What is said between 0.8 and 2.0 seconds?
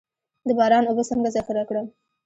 اوبه څنګه ذخیره کړم؟